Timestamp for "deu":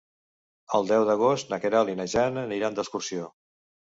0.91-1.03